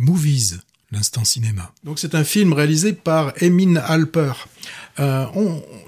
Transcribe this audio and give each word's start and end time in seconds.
Movies, 0.00 0.60
l'instant 0.92 1.24
cinéma. 1.24 1.72
Donc 1.84 1.98
c'est 1.98 2.14
un 2.14 2.24
film 2.24 2.54
réalisé 2.54 2.94
par 2.94 3.34
Emin 3.42 3.76
Alper. 3.76 4.32
Euh, 4.98 5.26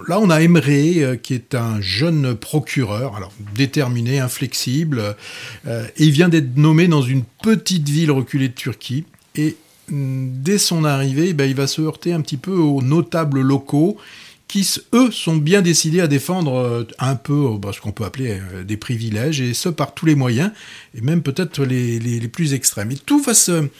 là, 0.07 0.21
on 0.21 0.29
a 0.29 0.43
Emre, 0.43 0.61
euh, 0.69 1.17
qui 1.17 1.33
est 1.33 1.55
un 1.55 1.81
jeune 1.81 2.35
procureur, 2.35 3.17
alors 3.17 3.33
déterminé, 3.55 4.21
inflexible, 4.21 5.17
euh, 5.67 5.87
et 5.97 6.05
il 6.05 6.11
vient 6.11 6.29
d'être 6.29 6.59
nommé 6.59 6.89
dans 6.89 7.01
une 7.01 7.25
petite 7.43 7.89
ville 7.89 8.11
reculée 8.11 8.49
de 8.49 8.55
Turquie. 8.55 9.05
Et 9.35 9.57
mm, 9.89 10.43
dès 10.43 10.59
son 10.59 10.85
arrivée, 10.85 11.33
ben, 11.33 11.49
il 11.49 11.57
va 11.57 11.67
se 11.67 11.81
heurter 11.81 12.13
un 12.13 12.21
petit 12.21 12.37
peu 12.37 12.53
aux 12.55 12.83
notables 12.83 13.41
locaux 13.41 13.97
qui, 14.47 14.69
eux, 14.93 15.11
sont 15.11 15.37
bien 15.37 15.63
décidés 15.63 16.03
à 16.03 16.07
défendre 16.07 16.87
un 16.99 17.15
peu 17.15 17.59
ce 17.73 17.81
qu'on 17.81 17.93
peut 17.93 18.05
appeler 18.05 18.39
des 18.67 18.77
privilèges, 18.77 19.41
et 19.41 19.55
ce 19.55 19.71
par 19.71 19.95
tous 19.95 20.05
les 20.05 20.15
moyens, 20.15 20.51
et 20.95 21.01
même 21.01 21.23
peut-être 21.23 21.65
les, 21.65 21.99
les, 21.99 22.29
plus 22.29 22.53
extrêmes. 22.53 22.91
Et 22.91 22.97
tout 22.97 23.23
va 23.23 23.33
se, 23.33 23.71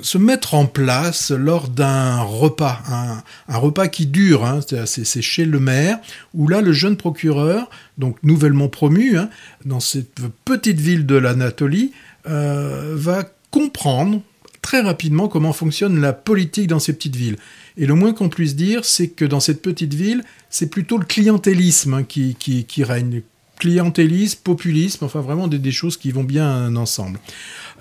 se 0.00 0.18
mettre 0.18 0.54
en 0.54 0.66
place 0.66 1.30
lors 1.30 1.68
d'un 1.68 2.20
repas, 2.20 2.82
un, 2.88 3.58
repas 3.58 3.88
qui 3.88 4.06
dure, 4.06 4.44
hein, 4.44 4.60
c'est 4.86 5.22
chez 5.22 5.44
le 5.44 5.60
maire, 5.60 5.98
où 6.34 6.48
là 6.48 6.60
le 6.60 6.72
jeune 6.72 6.96
procureur, 6.96 7.68
donc 7.98 8.16
nouvellement 8.22 8.68
promu, 8.68 9.18
hein, 9.18 9.28
dans 9.64 9.80
cette 9.80 10.20
petite 10.44 10.80
ville 10.80 11.06
de 11.06 11.16
l'Anatolie, 11.16 11.92
euh, 12.28 12.94
va 12.96 13.24
comprendre 13.50 14.22
très 14.62 14.80
rapidement 14.80 15.28
comment 15.28 15.52
fonctionne 15.52 16.00
la 16.00 16.12
politique 16.12 16.66
dans 16.66 16.78
ces 16.78 16.92
petites 16.92 17.16
villes. 17.16 17.36
Et 17.76 17.86
le 17.86 17.94
moins 17.94 18.12
qu'on 18.12 18.28
puisse 18.28 18.56
dire, 18.56 18.84
c'est 18.84 19.08
que 19.08 19.24
dans 19.24 19.40
cette 19.40 19.62
petite 19.62 19.94
ville, 19.94 20.24
c'est 20.50 20.68
plutôt 20.68 20.98
le 20.98 21.04
clientélisme 21.04 21.94
hein, 21.94 22.02
qui, 22.04 22.82
règne. 22.82 23.22
Clientélisme, 23.58 24.40
populisme, 24.44 25.04
enfin 25.04 25.20
vraiment 25.20 25.48
des, 25.48 25.58
des 25.58 25.72
choses 25.72 25.96
qui 25.96 26.12
vont 26.12 26.24
bien 26.24 26.76
ensemble. 26.76 27.18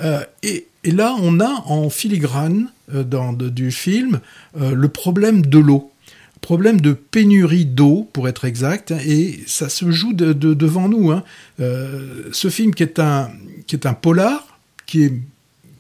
Euh, 0.02 0.24
et, 0.44 0.68
là, 0.92 1.16
on 1.20 1.40
a 1.40 1.64
en 1.66 1.90
filigrane 1.90 2.70
euh, 2.94 3.04
dans, 3.04 3.34
du 3.34 3.72
film 3.72 4.20
euh, 4.60 4.74
le 4.74 4.88
problème 4.88 5.46
de 5.46 5.60
l'eau 5.60 5.92
problème 6.40 6.80
de 6.80 6.94
pénurie 6.94 7.66
d'eau, 7.66 8.08
pour 8.14 8.30
être 8.30 8.46
exact, 8.46 8.92
et 8.92 9.40
ça 9.48 9.68
se 9.68 9.92
joue 9.92 10.14
de, 10.14 10.32
devant 10.32 10.88
nous. 10.88 11.12
Hein. 11.12 11.24
ce 11.58 12.50
film 12.50 12.74
qui 12.74 12.84
est 12.84 13.00
un, 13.00 13.32
qui 13.66 13.76
est 13.76 13.86
un 13.86 13.94
polar, 13.94 14.60
qui 14.86 15.04
est 15.04 15.14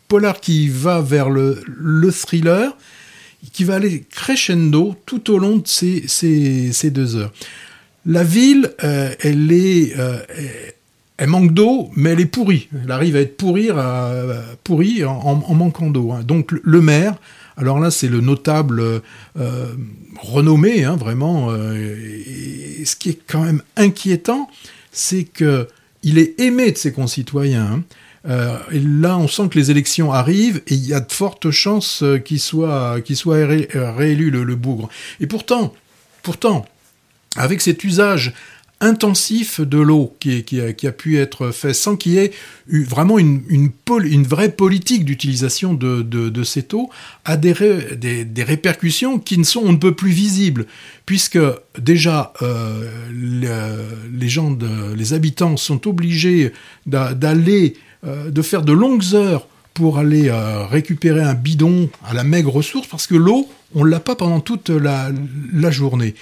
polar 0.09 0.41
qui 0.41 0.67
va 0.67 0.99
vers 0.99 1.29
le, 1.29 1.61
le 1.67 2.11
thriller, 2.11 2.75
qui 3.53 3.63
va 3.63 3.75
aller 3.75 4.03
crescendo 4.09 4.95
tout 5.05 5.31
au 5.31 5.37
long 5.37 5.57
de 5.57 5.67
ces, 5.67 6.05
ces 6.07 6.89
deux 6.89 7.15
heures. 7.15 7.31
La 8.05 8.23
ville, 8.23 8.73
elle 8.79 9.51
est, 9.51 9.95
elle 11.17 11.29
manque 11.29 11.53
d'eau, 11.53 11.89
mais 11.95 12.11
elle 12.11 12.19
est 12.19 12.25
pourrie. 12.25 12.69
Elle 12.83 12.91
arrive 12.91 13.15
à 13.15 13.21
être 13.21 13.37
pourrie, 13.37 13.69
pourrie 14.63 15.03
en, 15.03 15.35
manquant 15.55 15.89
d'eau. 15.89 16.11
Hein. 16.11 16.21
Donc 16.23 16.51
le 16.51 16.81
maire, 16.81 17.15
alors 17.57 17.79
là 17.79 17.89
c'est 17.89 18.07
le 18.07 18.21
notable 18.21 19.01
euh, 19.37 19.65
renommé, 20.19 20.83
hein, 20.83 20.95
vraiment. 20.95 21.49
Euh, 21.49 21.95
ce 22.85 22.95
qui 22.95 23.09
est 23.09 23.19
quand 23.27 23.43
même 23.43 23.63
inquiétant, 23.75 24.47
c'est 24.91 25.23
que 25.23 25.67
il 26.03 26.19
est 26.19 26.39
aimé 26.39 26.71
de 26.71 26.77
ses 26.77 26.93
concitoyens. 26.93 27.65
Hein. 27.65 27.83
Euh, 28.29 28.57
et 28.71 28.79
là, 28.79 29.17
on 29.17 29.27
sent 29.27 29.49
que 29.49 29.57
les 29.57 29.71
élections 29.71 30.11
arrivent 30.11 30.61
et 30.67 30.73
il 30.73 30.85
y 30.85 30.93
a 30.93 30.99
de 30.99 31.11
fortes 31.11 31.49
chances 31.49 32.03
qu'il 32.25 32.39
soit, 32.39 33.01
qu'il 33.01 33.15
soit 33.15 33.45
réélu 33.45 34.29
le, 34.29 34.43
le 34.43 34.55
bougre. 34.55 34.89
Et 35.19 35.27
pourtant, 35.27 35.73
pourtant, 36.23 36.65
avec 37.37 37.61
cet 37.61 37.83
usage 37.83 38.33
intensif 38.79 39.59
de 39.59 39.79
l'eau 39.79 40.15
qui, 40.19 40.61
a, 40.61 40.91
pu 40.91 41.17
être 41.17 41.51
fait 41.51 41.73
sans 41.73 41.95
qu'il 41.95 42.13
y 42.13 42.17
ait 42.19 42.31
eu 42.67 42.83
vraiment 42.83 43.17
une, 43.17 43.71
vraie 44.23 44.51
politique 44.51 45.03
d'utilisation 45.03 45.73
de, 45.73 46.43
cette 46.43 46.73
eau 46.73 46.89
a 47.25 47.37
des, 47.37 48.25
des, 48.25 48.43
répercussions 48.43 49.17
qui 49.17 49.37
ne 49.39 49.43
sont 49.43 49.61
on 49.65 49.71
ne 49.71 49.77
peut 49.77 49.95
plus 49.95 50.11
visibles 50.11 50.67
puisque 51.05 51.39
déjà 51.79 52.33
euh, 52.43 53.09
les, 54.11 54.29
gens 54.29 54.55
les 54.95 55.13
habitants 55.13 55.57
sont 55.57 55.87
obligés 55.87 56.53
d'aller 56.85 57.75
euh, 58.05 58.29
de 58.29 58.41
faire 58.43 58.61
de 58.61 58.73
longues 58.73 59.15
heures 59.15 59.47
pour 59.73 59.97
aller 59.97 60.29
euh, 60.29 60.65
récupérer 60.65 61.21
un 61.21 61.33
bidon 61.33 61.89
à 62.05 62.13
la 62.13 62.23
maigre 62.23 62.51
ressource 62.51 62.87
parce 62.87 63.07
que 63.07 63.15
l'eau 63.15 63.49
on 63.73 63.83
l'a 63.83 63.99
pas 63.99 64.15
pendant 64.15 64.39
toute 64.39 64.69
la, 64.69 65.09
la 65.51 65.71
journée. 65.71 66.13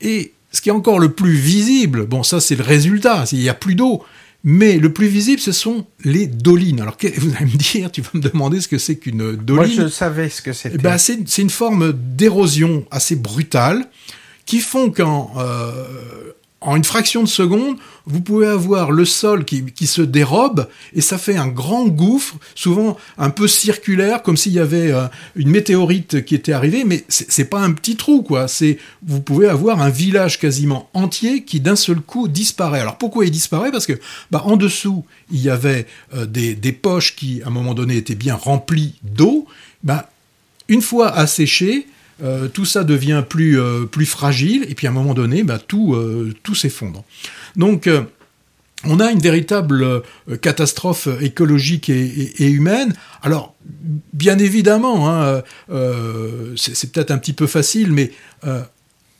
Et 0.00 0.34
ce 0.54 0.60
qui 0.60 0.68
est 0.68 0.72
encore 0.72 1.00
le 1.00 1.12
plus 1.12 1.34
visible, 1.34 2.06
bon 2.06 2.22
ça 2.22 2.40
c'est 2.40 2.54
le 2.54 2.62
résultat, 2.62 3.24
il 3.32 3.40
n'y 3.40 3.48
a 3.48 3.54
plus 3.54 3.74
d'eau, 3.74 4.04
mais 4.44 4.78
le 4.78 4.92
plus 4.92 5.08
visible 5.08 5.40
ce 5.40 5.50
sont 5.50 5.84
les 6.04 6.28
dolines. 6.28 6.80
Alors 6.80 6.96
vous 7.02 7.34
allez 7.36 7.46
me 7.46 7.58
dire, 7.58 7.90
tu 7.90 8.02
vas 8.02 8.10
me 8.14 8.20
demander 8.20 8.60
ce 8.60 8.68
que 8.68 8.78
c'est 8.78 8.96
qu'une 8.96 9.34
doline. 9.34 9.74
Moi 9.74 9.84
je 9.86 9.88
savais 9.88 10.28
ce 10.28 10.40
que 10.40 10.52
c'était. 10.52 10.76
Eh 10.78 10.82
ben, 10.82 10.96
c'est 10.96 11.38
une 11.38 11.50
forme 11.50 11.92
d'érosion 11.92 12.84
assez 12.92 13.16
brutale 13.16 13.84
qui 14.46 14.60
font 14.60 14.90
qu'en 14.90 15.32
euh, 15.38 16.32
en 16.64 16.76
une 16.76 16.84
fraction 16.84 17.22
de 17.22 17.28
seconde, 17.28 17.76
vous 18.06 18.20
pouvez 18.20 18.46
avoir 18.46 18.90
le 18.90 19.04
sol 19.04 19.44
qui, 19.44 19.86
se 19.86 20.02
dérobe 20.02 20.68
et 20.94 21.00
ça 21.02 21.18
fait 21.18 21.36
un 21.36 21.46
grand 21.46 21.86
gouffre, 21.86 22.36
souvent 22.54 22.96
un 23.18 23.30
peu 23.30 23.46
circulaire, 23.46 24.22
comme 24.22 24.36
s'il 24.36 24.52
y 24.52 24.58
avait 24.58 24.90
euh, 24.90 25.06
une 25.36 25.50
météorite 25.50 26.24
qui 26.24 26.34
était 26.34 26.52
arrivée, 26.52 26.84
mais 26.84 27.04
c'est 27.08 27.44
pas 27.44 27.60
un 27.60 27.72
petit 27.72 27.96
trou, 27.96 28.22
quoi. 28.22 28.48
C'est, 28.48 28.78
vous 29.06 29.20
pouvez 29.20 29.46
avoir 29.46 29.82
un 29.82 29.90
village 29.90 30.38
quasiment 30.38 30.88
entier 30.94 31.44
qui 31.44 31.60
d'un 31.60 31.76
seul 31.76 32.00
coup 32.00 32.28
disparaît. 32.28 32.80
Alors 32.80 32.96
pourquoi 32.96 33.26
il 33.26 33.30
disparaît? 33.30 33.70
Parce 33.70 33.86
que, 33.86 33.98
bah, 34.30 34.42
en 34.46 34.56
dessous, 34.56 35.04
il 35.30 35.42
y 35.42 35.50
avait 35.50 35.86
euh, 36.14 36.24
des, 36.26 36.72
poches 36.72 37.14
qui, 37.14 37.42
à 37.42 37.48
un 37.48 37.50
moment 37.50 37.74
donné, 37.74 37.96
étaient 37.96 38.14
bien 38.14 38.34
remplies 38.34 38.94
d'eau. 39.02 39.46
Bah, 39.82 40.10
une 40.68 40.82
fois 40.82 41.10
asséchées, 41.10 41.86
euh, 42.22 42.48
tout 42.48 42.64
ça 42.64 42.84
devient 42.84 43.24
plus, 43.28 43.60
euh, 43.60 43.84
plus 43.84 44.06
fragile, 44.06 44.66
et 44.68 44.74
puis 44.74 44.86
à 44.86 44.90
un 44.90 44.92
moment 44.92 45.14
donné, 45.14 45.42
bah, 45.42 45.58
tout, 45.58 45.94
euh, 45.94 46.32
tout 46.42 46.54
s'effondre. 46.54 47.04
Donc, 47.56 47.88
on 48.84 49.00
a 49.00 49.10
une 49.10 49.20
véritable 49.20 50.02
catastrophe 50.42 51.08
écologique 51.20 51.88
et, 51.88 52.50
humaine. 52.50 52.92
Alors, 53.22 53.54
bien 54.12 54.38
évidemment, 54.38 55.08
hein, 55.08 55.42
c'est 56.56 56.92
peut-être 56.92 57.10
un 57.10 57.16
petit 57.16 57.32
peu 57.32 57.46
facile, 57.46 57.92
mais 57.92 58.10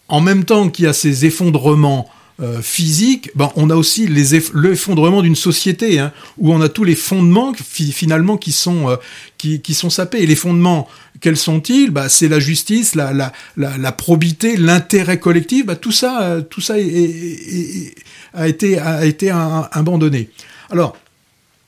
en 0.09 0.21
même 0.21 0.45
temps 0.45 0.69
qu'il 0.69 0.85
y 0.85 0.89
a 0.89 0.93
ces 0.93 1.25
effondrements 1.25 2.11
euh, 2.41 2.61
physique, 2.63 3.31
ben, 3.37 3.53
on 3.55 3.71
a 3.71 3.77
aussi 3.77 4.09
l'effondrement 4.09 5.23
d'une 5.23 5.37
société 5.37 6.01
hein, 6.01 6.13
où 6.37 6.53
on 6.53 6.61
a 6.61 6.69
tous 6.69 6.83
les 6.83 6.97
fondements 6.97 7.53
finalement 7.55 8.37
qui 8.37 8.51
sont 8.51 8.89
euh, 8.91 8.97
qui, 9.39 9.75
sont 9.75 9.89
sapés. 9.89 10.23
Et 10.23 10.27
les 10.27 10.35
fondements, 10.35 10.89
quels 11.21 11.37
sont-ils? 11.37 11.93
Ben, 11.93 12.09
C'est 12.09 12.27
la 12.27 12.41
justice, 12.41 12.97
la, 12.97 13.13
la, 13.13 13.33
la, 13.57 13.93
probité, 13.93 14.57
l'intérêt 14.57 15.21
collectif. 15.21 15.67
Ben, 15.67 15.77
tout 15.77 15.93
ça, 15.93 16.23
euh, 16.23 16.41
tout 16.41 16.61
ça 16.61 16.75
a 16.75 18.49
été 18.49 18.81
a 18.81 19.05
été 19.05 19.31
abandonné. 19.31 20.29
Alors 20.71 20.97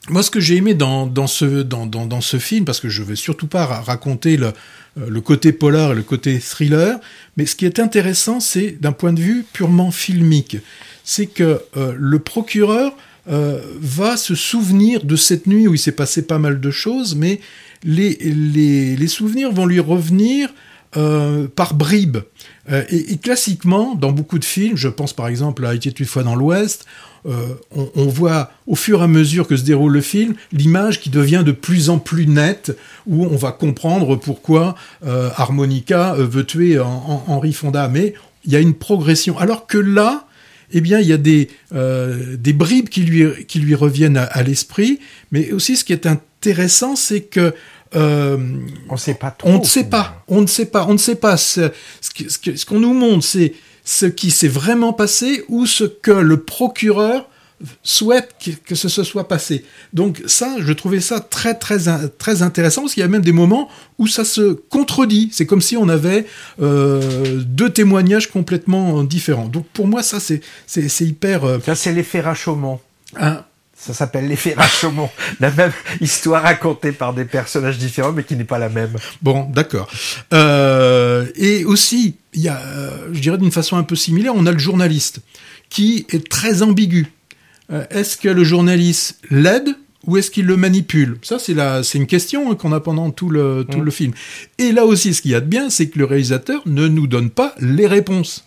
moi, 0.09 0.23
ce 0.23 0.31
que 0.31 0.41
j'ai 0.41 0.57
aimé 0.57 0.75
dans, 0.75 1.07
dans, 1.07 1.27
ce, 1.27 1.63
dans, 1.63 1.87
dans, 1.87 2.07
dans, 2.07 2.21
ce 2.21 2.39
film, 2.39 2.65
parce 2.65 2.81
que 2.81 2.89
je 2.89 3.03
ne 3.03 3.09
veux 3.09 3.17
surtout 3.17 3.47
pas 3.47 3.67
raconter 3.67 4.37
le, 4.37 4.47
euh, 4.99 5.09
le 5.09 5.21
côté 5.21 5.53
polar 5.53 5.93
et 5.93 5.95
le 5.95 6.03
côté 6.03 6.39
thriller, 6.39 6.99
mais 7.37 7.47
ce 7.47 7.57
qui 7.57 7.67
est 7.67 7.81
intéressant, 7.81 8.41
c'est 8.41 8.81
d'un 8.81 8.93
point 8.93 9.13
de 9.13 9.21
vue 9.21 9.45
purement 9.53 9.91
filmique. 9.91 10.59
C'est 11.05 11.27
que 11.27 11.61
euh, 11.77 11.95
le 11.97 12.19
procureur 12.19 12.97
euh, 13.29 13.61
va 13.81 14.17
se 14.17 14.35
souvenir 14.35 15.05
de 15.05 15.17
cette 15.17 15.47
nuit 15.47 15.67
où 15.67 15.75
il 15.75 15.79
s'est 15.79 15.93
passé 15.93 16.23
pas 16.23 16.39
mal 16.39 16.61
de 16.61 16.71
choses, 16.71 17.17
mais 17.17 17.41
les, 17.85 18.17
les, 18.21 18.97
les 18.97 19.09
souvenirs 19.09 19.53
vont 19.53 19.67
lui 19.67 19.81
revenir 19.81 20.51
par 21.55 21.75
bribes. 21.75 22.19
Et, 22.69 23.13
et, 23.13 23.17
classiquement, 23.19 23.95
dans 23.95 24.13
beaucoup 24.13 24.39
de 24.39 24.45
films, 24.45 24.77
je 24.77 24.89
pense 24.89 25.13
par 25.13 25.29
exemple 25.29 25.65
à 25.67 25.75
Été 25.75 25.93
une 25.99 26.07
fois 26.07 26.23
dans 26.23 26.35
l'Ouest, 26.35 26.87
euh, 27.27 27.55
on, 27.73 28.07
voit 28.07 28.53
au 28.69 28.77
fur 28.77 29.01
et 29.01 29.05
à 29.05 29.09
mesure 29.09 29.49
que 29.49 29.57
se 29.57 29.65
déroule 29.65 29.93
le 29.93 30.01
film 30.01 30.35
l'image 30.53 31.01
qui 31.01 31.11
devient 31.11 31.43
de 31.45 31.51
plus 31.51 31.91
en 31.91 31.99
plus 31.99 32.27
nette, 32.27 32.77
où 33.07 33.25
on 33.25 33.37
va 33.37 33.51
comprendre 33.51 34.15
pourquoi 34.15 34.77
euh, 35.05 35.31
Harmonica 35.37 36.15
euh, 36.15 36.25
veut 36.25 36.45
tuer 36.45 36.79
Henri 36.79 37.53
Fonda. 37.53 37.89
Mais 37.89 38.15
il 38.45 38.53
y 38.53 38.57
a 38.57 38.61
une 38.61 38.75
progression. 38.75 39.37
Alors 39.39 39.67
que 39.67 39.79
là, 39.79 40.29
eh 40.71 40.81
bien, 40.81 41.01
il 41.01 41.09
y 41.09 41.13
a 41.13 41.17
des, 41.17 41.49
bribes 42.53 42.89
qui 42.89 43.03
lui 43.03 43.75
reviennent 43.75 44.19
à, 44.19 44.43
l'esprit. 44.45 45.01
Mais 45.33 45.51
aussi, 45.51 45.77
ce 45.77 45.85
qui 45.85 45.93
est 45.93 46.07
intéressant, 46.07 46.95
c'est 46.95 47.23
que 47.23 47.55
on 47.97 48.97
sait 48.97 49.15
pas 49.15 49.31
trop. 49.31 49.49
On 49.49 49.59
ne 49.59 49.65
sait 49.65 49.85
pas. 49.85 50.23
On 50.29 50.41
ne 50.41 50.47
sait 50.47 50.67
pas. 50.67 50.87
On 50.89 50.93
ne 50.93 50.99
sait 50.99 51.17
pas. 51.17 51.37
Ce, 51.37 51.71
ce 52.01 52.65
qu'on 52.65 52.81
nous 52.81 52.95
montre, 52.95 53.25
c'est 53.25 53.55
ce 53.85 54.07
qui 54.07 54.31
s'est 54.31 54.49
vraiment 54.49 54.93
passé 54.93 55.45
ou 55.49 55.67
ce 55.67 55.85
que 55.85 56.11
le 56.11 56.43
procureur 56.43 57.29
souhaite 57.83 58.35
que 58.67 58.75
ce 58.75 58.89
se 58.89 59.03
soit 59.03 59.29
passé. 59.29 59.65
Donc 59.93 60.23
ça, 60.27 60.57
je 60.59 60.73
trouvais 60.73 61.01
ça 61.01 61.21
très 61.21 61.55
très 61.55 61.79
très 62.19 62.43
intéressant 62.43 62.83
parce 62.83 62.95
qu'il 62.95 63.01
y 63.01 63.05
a 63.05 63.09
même 63.09 63.23
des 63.23 63.33
moments 63.33 63.69
où 63.99 64.07
ça 64.07 64.25
se 64.25 64.53
contredit. 64.53 65.31
C'est 65.33 65.47
comme 65.47 65.63
si 65.63 65.77
on 65.77 65.89
avait 65.89 66.27
euh, 66.61 67.43
deux 67.47 67.71
témoignages 67.71 68.31
complètement 68.31 69.05
différents. 69.05 69.47
Donc 69.47 69.67
pour 69.73 69.87
moi, 69.87 70.03
ça 70.03 70.21
c'est 70.21 70.41
c'est 70.67 71.05
hyper. 71.05 71.45
Euh, 71.45 71.59
ça 71.65 71.75
c'est 71.75 71.93
l'effet 71.93 72.21
Rashomon. 72.21 72.81
Hein 73.19 73.45
Ça 73.79 73.93
s'appelle 73.93 74.27
l'effet 74.27 74.55
Rashomon. 74.57 75.11
la 75.41 75.51
même 75.51 75.73
histoire 76.01 76.43
racontée 76.43 76.93
par 76.93 77.13
des 77.13 77.27
personnages 77.27 77.79
différents, 77.79 78.13
mais 78.13 78.25
qui 78.25 78.35
n'est 78.35 78.45
pas 78.45 78.59
la 78.59 78.71
même. 78.71 78.95
Bon, 79.23 79.49
d'accord. 79.53 79.89
Euh, 80.33 81.27
et 81.37 81.65
aussi, 81.65 82.17
il 82.33 82.43
y 82.43 82.49
a, 82.49 82.59
euh, 82.59 83.09
je 83.13 83.21
dirais 83.21 83.39
d'une 83.39 83.53
façon 83.53 83.77
un 83.77 83.83
peu 83.83 83.95
similaire, 83.95 84.33
on 84.35 84.47
a 84.47 84.53
le 84.53 84.59
journaliste 84.59 85.21
qui 85.69 86.07
est 86.11 86.27
très 86.29 86.63
ambigu. 86.63 87.07
Euh, 87.71 87.85
est-ce 87.91 88.17
que 88.17 88.29
le 88.29 88.45
journaliste 88.45 89.19
l'aide 89.31 89.69
ou 90.07 90.17
est-ce 90.17 90.31
qu'il 90.31 90.47
le 90.47 90.57
manipule? 90.57 91.19
Ça, 91.23 91.39
c'est 91.39 91.55
la, 91.55 91.83
c'est 91.83 91.99
une 91.99 92.07
question 92.07 92.51
hein, 92.51 92.55
qu'on 92.55 92.73
a 92.73 92.81
pendant 92.81 93.11
tout 93.11 93.29
le 93.29 93.67
tout 93.71 93.79
mm. 93.79 93.85
le 93.85 93.91
film. 93.91 94.13
Et 94.59 94.73
là 94.73 94.87
aussi, 94.87 95.13
ce 95.13 95.21
qu'il 95.21 95.33
y 95.33 95.35
a 95.35 95.41
de 95.41 95.47
bien, 95.47 95.69
c'est 95.69 95.89
que 95.89 95.99
le 95.99 96.07
réalisateur 96.07 96.63
ne 96.65 96.89
nous 96.89 97.07
donne 97.07 97.29
pas 97.29 97.55
les 97.61 97.87
réponses. 97.87 98.46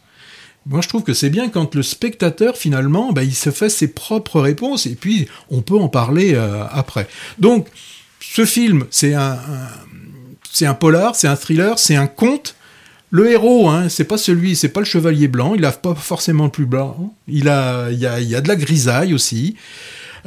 Moi, 0.69 0.81
je 0.81 0.87
trouve 0.87 1.01
que 1.01 1.15
c'est 1.15 1.31
bien 1.31 1.49
quand 1.49 1.73
le 1.73 1.81
spectateur, 1.81 2.55
finalement, 2.55 3.11
bah, 3.11 3.23
il 3.23 3.33
se 3.33 3.49
fait 3.49 3.69
ses 3.69 3.87
propres 3.87 4.39
réponses 4.39 4.85
et 4.85 4.93
puis 4.93 5.27
on 5.49 5.61
peut 5.61 5.77
en 5.77 5.89
parler 5.89 6.35
euh, 6.35 6.63
après. 6.69 7.07
Donc, 7.39 7.67
ce 8.21 8.45
film, 8.45 8.85
c'est 8.91 9.15
un, 9.15 9.39
c'est 10.51 10.67
un 10.67 10.75
polar, 10.75 11.15
c'est 11.15 11.27
un 11.27 11.35
thriller, 11.35 11.79
c'est 11.79 11.95
un 11.95 12.05
conte. 12.05 12.55
Le 13.09 13.31
héros, 13.31 13.67
hein, 13.67 13.89
c'est 13.89 14.03
pas 14.03 14.19
celui, 14.19 14.55
c'est 14.55 14.69
pas 14.69 14.81
le 14.81 14.85
chevalier 14.85 15.27
blanc. 15.27 15.55
Il 15.55 15.65
a 15.65 15.71
pas 15.71 15.95
forcément 15.95 16.43
le 16.43 16.51
plus 16.51 16.67
blanc. 16.67 17.15
Il 17.27 17.49
a, 17.49 17.89
il 17.89 17.97
y 17.97 18.05
a, 18.05 18.19
il 18.19 18.29
y 18.29 18.35
a 18.35 18.41
de 18.41 18.47
la 18.47 18.55
grisaille 18.55 19.15
aussi. 19.15 19.55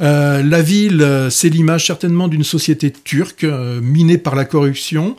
Euh, 0.01 0.43
la 0.43 0.61
ville, 0.61 1.01
euh, 1.01 1.29
c'est 1.29 1.47
l'image 1.47 1.87
certainement 1.87 2.27
d'une 2.27 2.43
société 2.43 2.91
turque 2.91 3.45
minée 3.45 4.17
par 4.17 4.35
la 4.35 4.43
corruption 4.43 5.15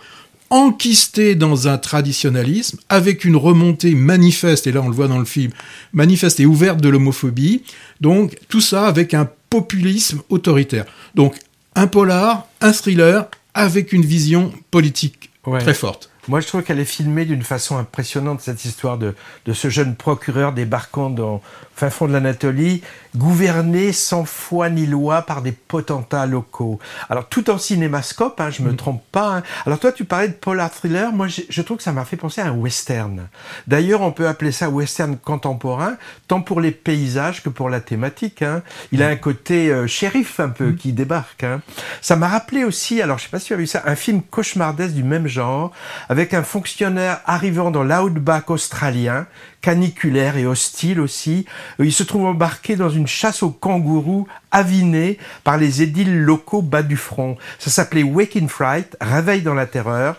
enquisté 0.55 1.35
dans 1.35 1.67
un 1.67 1.79
traditionnalisme, 1.79 2.79
avec 2.89 3.25
une 3.25 3.35
remontée 3.35 3.97
manifeste, 3.97 4.69
et 4.69 4.73
là 4.73 4.83
on 4.83 4.89
le 4.89 4.95
voit 4.95 5.09
dans 5.09 5.19
le 5.19 5.25
film, 5.25 5.51
manifeste 5.93 6.39
et 6.39 6.47
ouverte 6.47 6.81
de 6.81 6.89
l'homophobie, 6.89 7.65
donc 8.01 8.37
tout 8.49 8.61
ça 8.61 8.87
avec 8.87 9.15
un 9.15 9.29
populisme 9.51 10.23
autoritaire. 10.29 10.85
Donc 11.17 11.35
un 11.75 11.89
polar, 11.89 12.47
un 12.61 12.73
thriller, 12.73 13.27
avec 13.53 13.93
une 13.93 14.05
vision 14.05 14.53
politique 14.71 15.31
très 15.59 15.75
forte. 15.75 16.09
Moi, 16.29 16.41
je 16.41 16.47
trouve 16.47 16.63
qu'elle 16.63 16.81
est 16.81 16.85
filmée 16.85 17.25
d'une 17.25 17.43
façon 17.43 17.77
impressionnante, 17.77 18.41
cette 18.41 18.65
histoire 18.65 18.99
de, 18.99 19.15
de 19.47 19.53
ce 19.53 19.69
jeune 19.69 19.95
procureur 19.95 20.53
débarquant 20.53 21.11
dans 21.11 21.43
fin 21.75 21.91
fond 21.91 22.07
de 22.07 22.13
l'Anatolie, 22.13 22.83
gouverné 23.17 23.93
sans 23.93 24.25
foi 24.25 24.71
ni 24.71 24.87
loi 24.87 25.23
par 25.23 25.43
des 25.43 25.53
potentats 25.53 26.27
locaux. 26.27 26.79
Alors, 27.11 27.29
tout 27.29 27.51
en 27.51 27.59
cinémascope, 27.59 28.41
hein, 28.41 28.51
je 28.51 28.63
me 28.63 28.73
mm. 28.73 28.77
trompe 28.77 29.03
pas. 29.11 29.37
Hein. 29.37 29.43
Alors, 29.67 29.79
toi, 29.79 29.93
tu 29.93 30.05
parlais 30.05 30.29
de 30.29 30.35
polar 30.35 30.71
thriller. 30.71 31.13
Moi, 31.13 31.27
je, 31.29 31.63
trouve 31.63 31.79
que 31.79 31.83
ça 31.83 31.93
m'a 31.93 32.05
fait 32.05 32.17
penser 32.17 32.41
à 32.41 32.47
un 32.47 32.53
western. 32.53 33.29
D'ailleurs, 33.67 34.03
on 34.03 34.13
peut 34.13 34.29
appeler 34.29 34.53
ça 34.53 34.71
western 34.71 35.17
contemporain, 35.17 35.97
tant 36.29 36.41
pour 36.41 36.61
les 36.61 36.71
paysages 36.71 37.43
que 37.43 37.49
pour 37.49 37.69
la 37.69 37.81
thématique. 37.81 38.43
Hein. 38.43 38.63
Il 38.93 39.03
a 39.03 39.09
mm. 39.09 39.13
un 39.13 39.17
côté 39.17 39.71
euh, 39.71 39.87
shérif 39.87 40.39
un 40.39 40.51
peu 40.51 40.69
mm. 40.69 40.77
qui 40.77 40.93
débarque. 40.93 41.43
Hein. 41.43 41.61
Ça 42.03 42.15
m'a 42.17 42.29
rappelé 42.29 42.65
aussi, 42.65 43.03
alors 43.03 43.19
je 43.19 43.25
sais 43.25 43.31
pas 43.31 43.41
si 43.41 43.47
tu 43.47 43.55
as 43.55 43.57
vu 43.57 43.67
ça, 43.67 43.83
un 43.87 43.97
film 43.97 44.23
cauchemardesque 44.23 44.95
du 44.95 45.03
même 45.03 45.27
genre, 45.27 45.73
avec 46.15 46.33
un 46.33 46.45
fonctionnaire 46.45 47.23
arrivant 47.27 47.73
dans 47.73 47.83
l'outback 47.83 48.49
australien, 48.49 49.27
caniculaire 49.61 50.37
et 50.37 50.47
hostile 50.47 51.01
aussi. 51.01 51.45
Il 51.81 51.93
se 51.93 52.05
trouve 52.05 52.27
embarqué 52.27 52.77
dans 52.77 52.89
une 52.89 53.09
chasse 53.09 53.43
aux 53.43 53.51
kangourous 53.51 54.29
avinée 54.53 55.19
par 55.43 55.57
les 55.57 55.83
édiles 55.83 56.21
locaux 56.21 56.63
bas 56.63 56.85
du 56.85 56.97
front. 56.97 57.37
Ça 57.59 57.73
s'appelait 57.73 58.05
Waking 58.05 58.47
Fright, 58.47 58.97
Réveil 59.01 59.43
dans 59.43 59.55
la 59.55 59.67
terreur. 59.67 60.19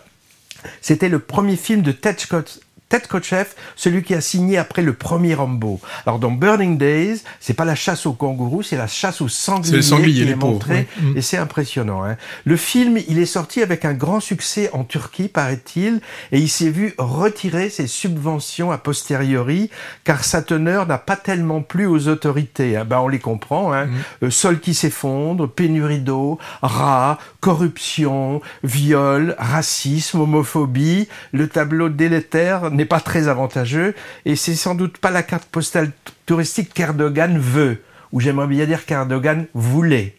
C'était 0.81 1.07
le 1.07 1.19
premier 1.19 1.55
film 1.55 1.81
de 1.81 1.93
Ted 1.93 2.19
Scott, 2.19 2.59
Ted 2.95 3.07
Kotcheff, 3.07 3.57
celui 3.75 4.03
qui 4.03 4.13
a 4.13 4.21
signé 4.21 4.57
après 4.57 4.81
le 4.81 4.93
premier 4.93 5.33
Rambo. 5.33 5.81
Alors 6.05 6.17
dans 6.17 6.31
Burning 6.31 6.77
Days, 6.77 7.23
c'est 7.41 7.53
pas 7.53 7.65
la 7.65 7.75
chasse 7.75 8.05
aux 8.05 8.13
kangourous, 8.13 8.63
c'est 8.63 8.77
la 8.77 8.87
chasse 8.87 9.19
aux 9.19 9.27
sangliers, 9.27 9.81
qui 9.81 10.21
est 10.21 10.35
montrée, 10.35 10.87
mm. 11.01 11.17
et 11.17 11.21
c'est 11.21 11.35
impressionnant. 11.35 12.05
Hein. 12.05 12.15
Le 12.45 12.55
film, 12.55 12.97
il 13.09 13.19
est 13.19 13.25
sorti 13.25 13.61
avec 13.61 13.83
un 13.83 13.93
grand 13.93 14.21
succès 14.21 14.69
en 14.71 14.85
Turquie, 14.85 15.27
paraît-il, 15.27 15.99
et 16.31 16.39
il 16.39 16.47
s'est 16.47 16.69
vu 16.69 16.93
retirer 16.97 17.69
ses 17.69 17.87
subventions 17.87 18.71
a 18.71 18.77
posteriori, 18.77 19.69
car 20.05 20.23
sa 20.23 20.41
teneur 20.41 20.87
n'a 20.87 20.97
pas 20.97 21.17
tellement 21.17 21.61
plu 21.61 21.85
aux 21.87 22.07
autorités. 22.07 22.77
Hein. 22.77 22.85
Ben, 22.85 22.99
on 22.99 23.09
les 23.09 23.19
comprend. 23.19 23.73
Hein. 23.73 23.87
Mm. 23.87 23.93
Euh, 24.23 24.29
sol 24.31 24.61
qui 24.61 24.73
s'effondre, 24.73 25.49
pénurie 25.49 25.99
d'eau, 25.99 26.39
rats, 26.61 27.17
corruption, 27.41 28.41
viol, 28.63 29.35
racisme, 29.37 30.21
homophobie. 30.21 31.09
Le 31.33 31.49
tableau 31.49 31.89
délétère 31.89 32.71
pas 32.85 32.99
très 32.99 33.27
avantageux 33.27 33.93
et 34.25 34.35
c'est 34.35 34.55
sans 34.55 34.75
doute 34.75 34.97
pas 34.97 35.11
la 35.11 35.23
carte 35.23 35.45
postale 35.45 35.91
touristique 36.25 36.73
qu'Erdogan 36.73 37.37
veut, 37.37 37.81
ou 38.11 38.19
j'aimerais 38.19 38.47
bien 38.47 38.65
dire 38.65 38.85
qu'Erdogan 38.85 39.47
voulait. 39.53 40.15